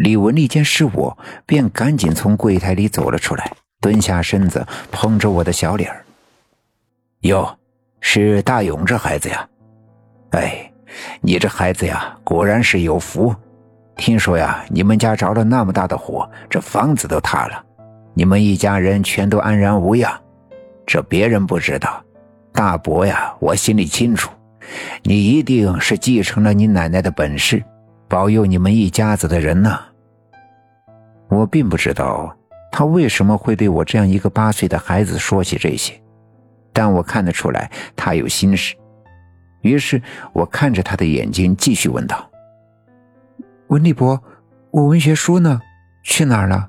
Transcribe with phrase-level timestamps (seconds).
[0.00, 6.02] 李文丽见是我，便赶紧从柜台里走了出来，蹲下身子，捧着我的小脸儿。
[7.20, 7.54] 哟，
[8.00, 9.46] 是大勇这孩子呀？
[10.30, 10.72] 哎，
[11.20, 13.34] 你这孩子呀，果然是有福。
[13.94, 17.62] 听说呀，你们家着了那么大的火，这房子都塌了，
[18.14, 20.18] 你们一家人全都安然无恙。
[20.86, 22.02] 这别人不知道，
[22.54, 24.30] 大伯呀，我心里清楚，
[25.02, 27.62] 你一定是继承了你奶奶的本事，
[28.08, 29.78] 保佑你们一家子的人呢。
[31.30, 32.36] 我并不知道
[32.72, 35.94] 他为什么会对我这样一个八岁的孩子说起这些，
[36.72, 38.74] 但我看得出来他有心事。
[39.62, 40.02] 于是
[40.32, 42.28] 我看着他的眼睛，继续问道
[43.68, 44.20] ：“文丽伯，
[44.70, 45.60] 我文学书呢？
[46.02, 46.68] 去哪儿了？”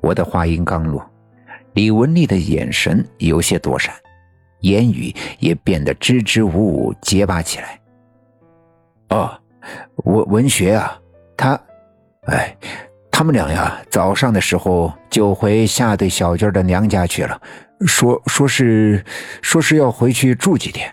[0.00, 1.04] 我的话音刚落，
[1.74, 3.94] 李文丽的眼神有些躲闪，
[4.60, 7.78] 言语也变得支支吾吾、结巴起来。
[9.10, 9.38] “哦，
[10.04, 10.98] 文文学啊，
[11.36, 11.60] 他，
[12.22, 12.56] 哎。”
[13.20, 17.38] 他们俩呀，早上的时候就回夏队小军的娘家去了，
[17.86, 19.04] 说说是
[19.42, 20.90] 说是要回去住几天。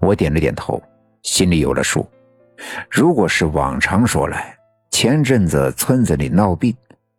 [0.00, 0.82] 我点了点头，
[1.22, 2.04] 心里有了数。
[2.90, 4.56] 如果是往常说来，
[4.90, 6.74] 前阵子村子里闹病，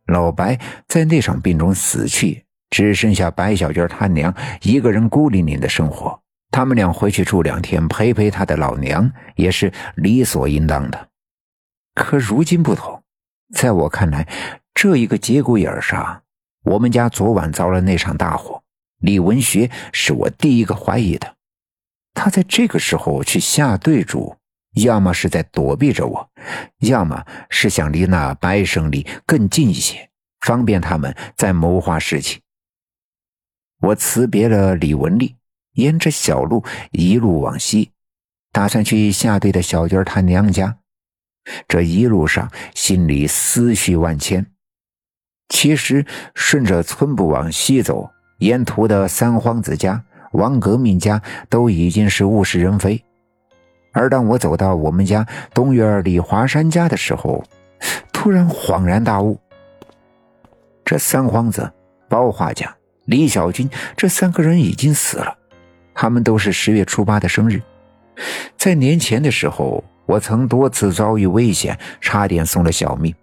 [0.07, 6.19] 老白在那场病中死去，只剩下白小军他娘一个人孤零零的生活，
[6.51, 11.07] 他们俩回去住两天，陪陪他的老娘，也是理所应当的。
[11.95, 13.01] 可如今不同。
[13.53, 14.27] 在我看来，
[14.73, 16.23] 这一个节骨眼上，
[16.63, 18.61] 我们家昨晚遭了那场大火。
[18.99, 21.35] 李文学是我第一个怀疑的，
[22.13, 24.37] 他在这个时候去下队住，
[24.75, 26.29] 要么是在躲避着我，
[26.79, 30.09] 要么是想离那白胜利更近一些，
[30.41, 32.41] 方便他们再谋划事情。
[33.81, 35.35] 我辞别了李文丽，
[35.73, 37.91] 沿着小路一路往西，
[38.51, 40.79] 打算去下队的小军他娘家。
[41.67, 44.45] 这一路上，心里思绪万千。
[45.49, 53.03] 其实，顺着村部往西走，沿途的三皇子家、王革命家都已经是物是人非。
[53.91, 57.43] 而当我走到我们家东院李华山家的时候，
[58.11, 59.39] 突然恍然大悟：
[60.83, 61.71] 这三皇子、
[62.09, 62.75] 包画家、
[63.05, 65.37] 李小军这三个人已经死了。
[65.93, 67.61] 他们都是十月初八的生日，
[68.57, 69.83] 在年前的时候。
[70.05, 73.13] 我曾多次遭遇危险，差点送了小命。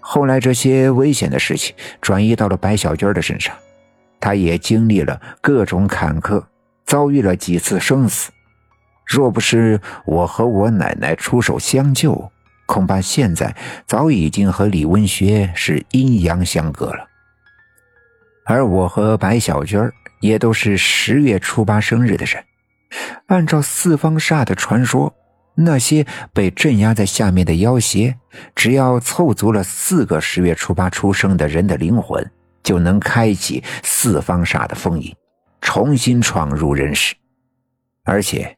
[0.00, 3.54] 后来这些危险的事情转移到了白小军的身上，
[4.18, 6.42] 他也经历了各种坎坷，
[6.86, 8.30] 遭遇了几次生死。
[9.04, 12.30] 若不是我和我奶奶出手相救，
[12.66, 13.54] 恐怕现在
[13.86, 17.06] 早已经和李文学是阴阳相隔了。
[18.46, 19.78] 而我和白小军
[20.20, 22.42] 也都是十月初八生日的人，
[23.26, 25.14] 按照四方煞的传说。
[25.60, 28.16] 那些被镇压在下面的妖邪，
[28.54, 32.30] 只要凑足了四个十月初八出生的人的灵魂，
[32.62, 35.12] 就能开启四方煞的封印，
[35.60, 37.16] 重新闯入人世。
[38.04, 38.56] 而且，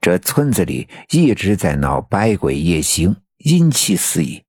[0.00, 4.42] 这村子里一直在闹百鬼夜行，阴气四溢。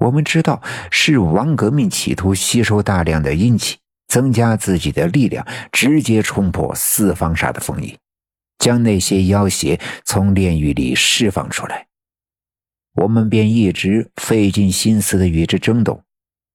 [0.00, 7.96] 我们知道，是王革命企图吸收大量的阴气，增加自己的力量，直接冲破四方煞的封印。
[8.64, 11.86] 将那些妖邪从炼狱里释放出来，
[12.94, 16.02] 我们便一直费尽心思的与之争斗，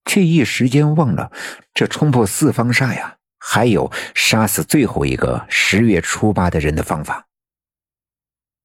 [0.06, 1.32] 却一时间忘了
[1.72, 7.28] 这冲破四方煞呀，还有杀死最后一个十月初八的人的方法。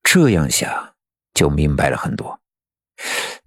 [0.02, 0.94] 这样想
[1.34, 2.40] 就明白了很多，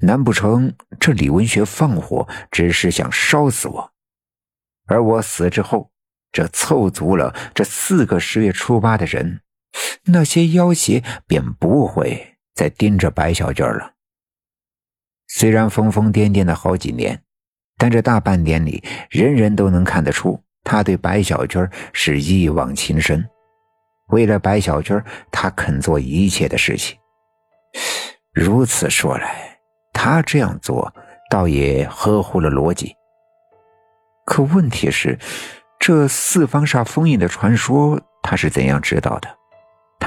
[0.02, 3.92] 难不成这李文学放火只是想烧死我？
[4.86, 5.90] 而我死之后，
[6.32, 9.42] 这凑足了这四个十月初八的人。
[10.06, 13.94] 那些妖邪便不会再盯着白小军了。
[15.28, 17.22] 虽然疯疯癫癫的好几年，
[17.78, 23.24] 但这大半年里，人人都能看得出他对白小军是一往情深。
[24.08, 24.98] 为了白小军，
[25.32, 26.98] 他肯做一切的事情。
[28.34, 29.60] 如此说来，
[29.92, 30.94] 他这样做
[31.30, 32.96] 倒也合乎了逻辑。
[34.26, 35.20] 可问题是，
[35.80, 39.37] 这四方煞封印的传说，他是怎样知道的？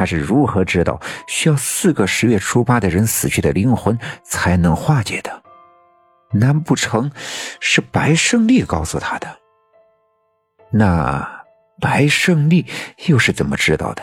[0.01, 0.99] 他是如何知道
[1.29, 5.43] 需要四个十月初八的人死去的灵魂才能化解的？
[6.33, 7.13] 难不成
[7.61, 9.29] 是白胜利告诉他的？
[10.71, 11.45] 那
[11.83, 12.65] 白胜利
[13.09, 14.03] 又是怎么知道的？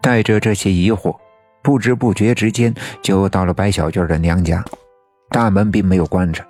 [0.00, 1.18] 带着这些疑惑，
[1.60, 2.72] 不知不觉之间
[3.02, 4.64] 就到了白小娟的娘家，
[5.30, 6.46] 大门并没有关着。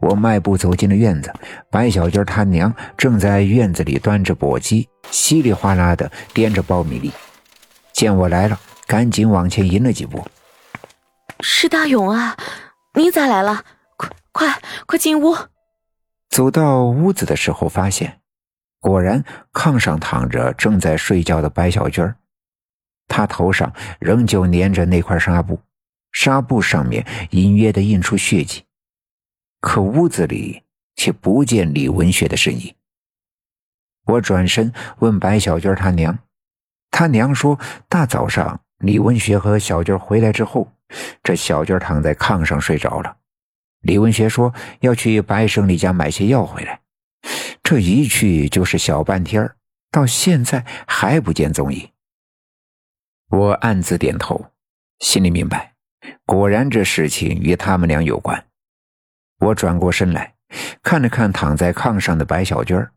[0.00, 1.32] 我迈步走进了院子，
[1.70, 7.12] 白小军他娘正在院子里端着簸箕，稀里哗啦的掂着苞米粒。
[7.92, 10.24] 见我来了，赶紧往前迎了几步。
[11.40, 12.36] 是大勇啊，
[12.94, 13.64] 你咋来了？
[13.96, 15.36] 快快快进屋！
[16.28, 18.20] 走到屋子的时候，发现
[18.80, 22.14] 果然炕上躺着正在睡觉的白小军
[23.08, 25.60] 他头上仍旧粘着那块纱布，
[26.12, 28.62] 纱布上面隐约的印出血迹，
[29.68, 30.62] 可屋子里
[30.96, 32.74] 却不见李文学的身影。
[34.06, 36.20] 我转身问白小娟她娘，
[36.90, 40.72] 她娘说大早上李文学和小娟回来之后，
[41.22, 43.18] 这小娟躺在炕上睡着了。
[43.82, 46.80] 李文学说要去白胜利家买些药回来，
[47.62, 49.52] 这一去就是小半天
[49.90, 51.90] 到现在还不见踪影。
[53.28, 54.46] 我暗自点头，
[55.00, 55.74] 心里明白，
[56.24, 58.47] 果然这事情与他们俩有关。
[59.40, 60.34] 我转过身来，
[60.82, 62.88] 看了看躺在炕上的白小娟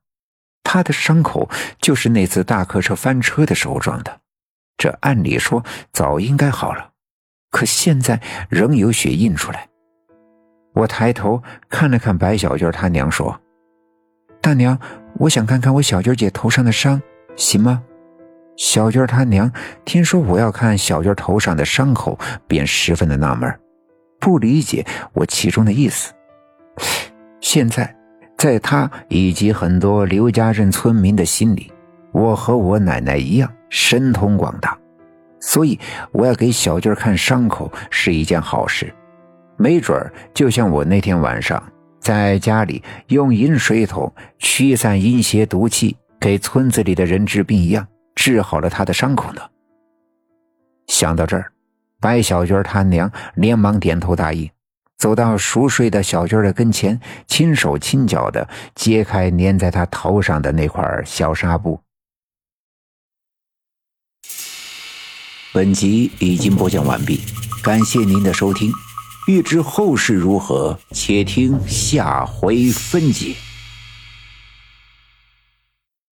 [0.63, 1.49] 她的伤口
[1.79, 4.19] 就是那次大客车翻车的时候撞的，
[4.77, 6.91] 这按理说早应该好了，
[7.51, 9.67] 可现在仍有血印出来。
[10.73, 13.39] 我抬头看了看白小娟，她娘说
[14.41, 14.79] ：“大娘，
[15.15, 17.01] 我想看看我小娟姐头上的伤，
[17.35, 17.83] 行吗？”
[18.57, 19.51] 小娟她娘
[19.83, 22.17] 听说我要看小娟头上的伤口，
[22.47, 23.59] 便十分的纳闷，
[24.19, 26.13] 不理解我其中的意思。
[27.39, 27.95] 现在，
[28.37, 31.71] 在他以及很多刘家镇村民的心里，
[32.11, 34.77] 我和我奶奶一样神通广大，
[35.39, 35.79] 所以
[36.11, 38.93] 我要给小娟看伤口是一件好事。
[39.57, 41.61] 没准儿就像我那天晚上
[41.99, 49.41] 在家里用饮水桶驱散阴邪毒气，给村子里的人治病一样，治好了他的伤口呢。
[50.87, 51.51] 想到这儿，
[51.99, 54.49] 白小娟她娘连忙点头答应，
[55.01, 61.81] 走到熟睡的小军的跟前，轻手轻脚的揭开粘在他头上的那块小纱布。
[65.51, 67.19] 本集已经播讲完毕，
[67.63, 68.71] 感谢您的收听。
[69.27, 73.33] 欲知后事如何，且听下回分解。